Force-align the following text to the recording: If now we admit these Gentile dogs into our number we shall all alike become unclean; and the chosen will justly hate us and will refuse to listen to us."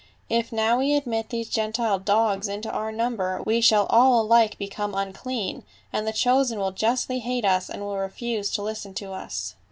If 0.29 0.51
now 0.51 0.79
we 0.79 0.95
admit 0.95 1.29
these 1.29 1.47
Gentile 1.47 1.99
dogs 1.99 2.47
into 2.47 2.71
our 2.71 2.91
number 2.91 3.39
we 3.45 3.61
shall 3.61 3.85
all 3.91 4.19
alike 4.23 4.57
become 4.57 4.95
unclean; 4.95 5.63
and 5.93 6.07
the 6.07 6.11
chosen 6.11 6.57
will 6.57 6.71
justly 6.71 7.19
hate 7.19 7.45
us 7.45 7.69
and 7.69 7.83
will 7.83 7.97
refuse 7.99 8.49
to 8.55 8.63
listen 8.63 8.95
to 8.95 9.11
us." 9.13 9.53